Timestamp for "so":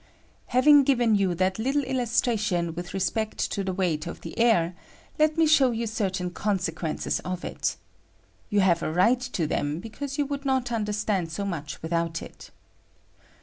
11.31-11.45